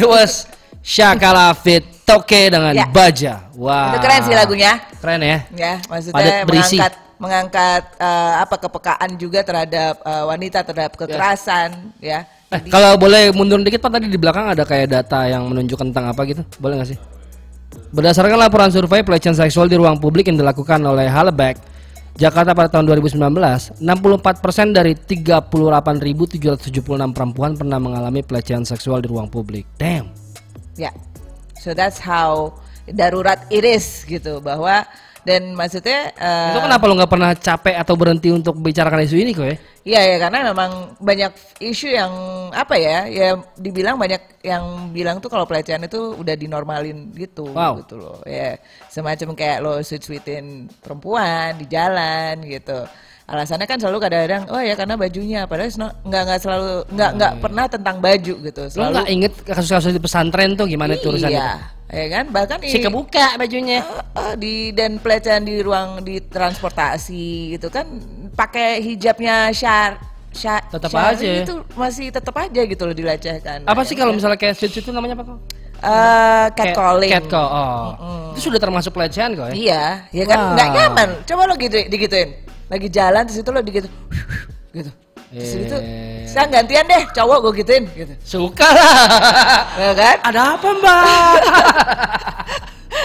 [0.00, 0.48] It was
[0.80, 2.88] Shakala Fit Toke dengan Ya.
[2.88, 3.34] Baja.
[3.54, 3.92] Wah.
[3.92, 4.72] Itu keren sih lagunya.
[4.98, 5.38] Keren ya.
[5.52, 6.76] Ya, maksudnya Padat berisi.
[6.80, 12.24] mengangkat mengangkat eh, apa kepekaan juga terhadap eh, wanita terhadap kekerasan ya.
[12.48, 16.08] Eh, kalau boleh mundur dikit Pak tadi di belakang ada kayak data yang menunjukkan tentang
[16.10, 16.42] apa gitu.
[16.56, 16.98] Boleh nggak sih?
[17.94, 21.60] Berdasarkan laporan survei pelecehan seksual di ruang publik yang dilakukan oleh Halebeck,
[22.20, 29.64] Jakarta pada tahun 2019, 64% dari 38.776 perempuan pernah mengalami pelecehan seksual di ruang publik.
[29.80, 30.12] Damn.
[30.76, 30.92] Ya.
[31.56, 32.60] So that's how
[32.92, 34.84] darurat it is gitu bahwa
[35.22, 39.32] dan maksudnya eh, Itu kenapa lo nggak pernah capek atau berhenti untuk bicarakan isu ini
[39.32, 39.56] kok ya?
[39.80, 41.32] Iya ya karena memang banyak
[41.64, 42.12] isu yang
[42.52, 47.80] apa ya ya dibilang banyak yang bilang tuh kalau pelecehan itu udah dinormalin gitu Wow.
[47.80, 48.60] gitu loh ya
[48.92, 52.84] semacam kayak lo sweet sweetin perempuan di jalan gitu
[53.30, 55.70] alasannya kan selalu kadang-kadang oh ya karena bajunya padahal
[56.02, 60.58] nggak nggak selalu nggak nggak pernah tentang baju gitu selalu nggak inget kasus-kasus di pesantren
[60.58, 63.82] tuh gimana itu urusan iya ya kan bahkan Si kebuka bajunya.
[64.38, 67.86] Di dan pelecehan di ruang di transportasi gitu kan
[68.34, 69.98] pakai hijabnya syar
[70.30, 71.42] syar Tetap aja.
[71.42, 75.18] itu masih tetap aja gitu loh dilecehkan Apa sih kalau misalnya kayak street itu namanya
[75.18, 75.38] apa kok?
[75.80, 77.48] Eh, catcalling Catcall.
[77.50, 78.30] Oh.
[78.36, 79.54] Itu sudah termasuk pelecehan kok ya?
[79.56, 82.36] iya ya kan nggak nyaman coba lo gitu digituin
[82.70, 83.88] lagi jalan terus itu lo digitu
[84.72, 84.90] gitu
[85.28, 86.26] terus itu Eh.
[86.26, 89.62] sekarang gantian deh cowok gue gituin gitu Suka lah.
[89.82, 91.38] ya kan Ada apa mbak?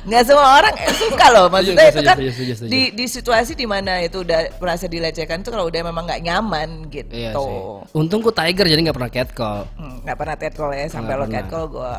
[0.00, 2.70] nggak semua orang suka loh maksudnya itu kan setuju, setuju, setuju.
[2.70, 6.68] di di situasi di mana itu udah merasa dilecehkan itu kalau udah memang nggak nyaman
[6.88, 7.92] gitu iya sih.
[7.92, 9.68] Untung ku tiger jadi nggak pernah catcall.
[9.74, 11.92] Hmm, nggak pernah catcall ya sampai lo catcall gue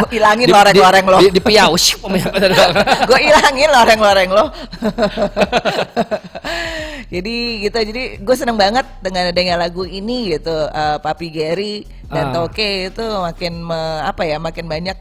[0.00, 1.70] gue ilangin loreng-loreng di- lo Di, di piau.
[1.72, 2.26] Pokoknya.
[3.02, 4.44] gue ilangin loreng-loreng lo
[7.12, 7.36] jadi
[7.68, 12.44] gitu jadi gue seneng banget dengan adanya lagu ini gitu eh, Papi Gary dan Ah.
[12.44, 14.96] Toke itu makin me- apa ya makin banyak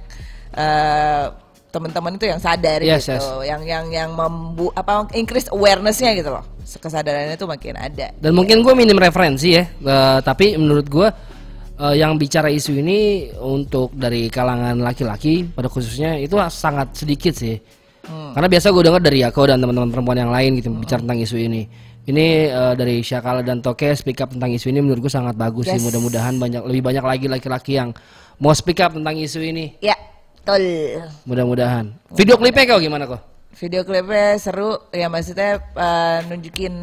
[0.52, 1.26] eh,
[1.72, 6.44] teman-teman itu yang sadar Yes, gitu yang yang yang membu apa increase awarenessnya gitu loh
[6.68, 11.08] kesadarannya itu makin ada Dan mungkin gue minim referensi ya, eh, tapi menurut gue
[11.80, 17.56] eh, yang bicara isu ini untuk dari kalangan laki-laki pada khususnya itu sangat sedikit sih.
[18.08, 21.38] Karena biasa gue dengar dari aku dan teman-teman perempuan yang lain gitu bicara tentang isu
[21.38, 21.62] ini.
[22.02, 25.70] Ini eh, dari Syakala dan Toke speak up tentang isu ini menurut gue sangat bagus
[25.70, 25.78] sih.
[25.78, 25.86] Yes.
[25.86, 27.94] Mudah-mudahan banyak lebih banyak lagi laki-laki yang
[28.42, 29.78] mau speak up tentang isu ini.
[29.80, 29.94] ya
[30.42, 30.66] betul
[31.30, 31.94] Mudah-mudahan.
[32.18, 33.22] Video klipnya kau gimana kok?
[33.52, 36.74] video klipnya seru ya maksudnya eh, nunjukin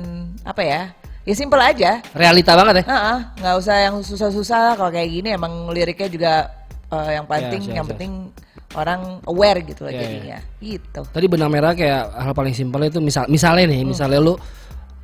[0.44, 0.82] apa ya
[1.24, 2.84] ya simpel aja Realita banget ya.
[2.86, 6.32] Heeh, nggak usah yang susah-susah kalau kayak gini emang liriknya juga
[6.92, 7.92] eh, yang penting siap, yang siap.
[7.96, 8.12] penting
[8.76, 13.00] orang aware gitu lah Iya, jadinya gitu Tadi benang merah kayak hal paling simpel itu
[13.00, 14.36] misal misalnya nih, misalnya lu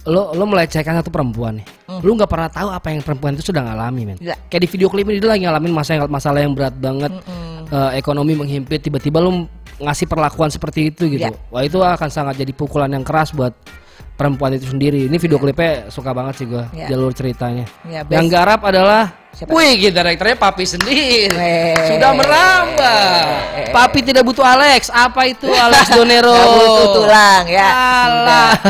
[0.04, 1.66] lo lo melecehkan satu perempuan nih.
[2.04, 4.18] Lu nggak pernah tahu apa yang perempuan itu sudah ngalami, men.
[4.20, 4.36] Iya.
[4.52, 7.12] Kayak di video klip ini dia lagi ngalamin masalah masalah yang berat banget.
[7.64, 9.48] eh, ekonomi menghimpit tiba-tiba lu
[9.80, 11.32] ngasih perlakuan seperti itu gitu.
[11.32, 11.48] Iya.
[11.48, 13.56] Wah, itu akan sangat jadi pukulan yang keras buat
[14.14, 15.08] perempuan itu sendiri.
[15.08, 16.92] Ini video klipnya suka banget sih gua Iya.
[16.92, 17.64] jalur ceritanya.
[17.88, 19.50] Iya, yang garap adalah Siapa?
[19.50, 21.26] Wih, gitu, direkturnya Papi sendiri.
[21.32, 21.90] Weh.
[21.90, 23.43] Sudah merambah.
[23.74, 24.86] Papi tidak butuh Alex.
[24.88, 26.30] Apa itu Alex Donero?
[26.30, 28.50] Nggak butuh tulang ya Alah.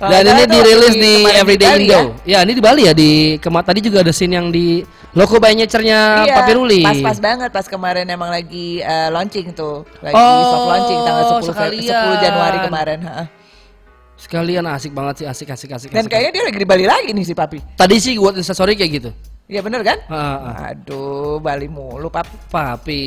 [0.00, 2.14] Dan ini dirilis di- di Everyday Indo.
[2.22, 2.42] Ya?
[2.42, 6.22] ini di Bali ya di kema tadi juga ada scene yang di Loko by Nature-nya
[6.22, 6.82] Iya, Papi Ruli.
[6.84, 11.34] pas-pas banget pas kemarin emang lagi eh, launching tuh lagi Oh, soft launching tanggal 10,
[11.34, 12.02] Fe- sekalian.
[12.14, 13.18] 10 Januari kemarin ha.
[14.14, 15.90] Sekalian asik banget sih, asik asik asik.
[15.90, 16.10] dan asik.
[16.10, 19.10] kayaknya dia lagi di Bali lagi nih si Papi tadi sih buat instastory kayak gitu.
[19.48, 20.70] Iya bener kan ah, ah.
[20.76, 23.06] aduh Bali mulu Papi Papi.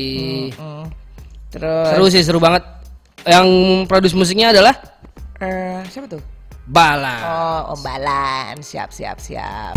[1.52, 2.64] Terus Seru sih, seru banget.
[3.22, 3.46] Yang
[3.86, 4.74] produce musiknya adalah
[5.38, 6.22] eh, siapa tuh
[6.66, 7.16] Bala.
[7.22, 9.74] Oh, Om Balan, siap siap siap.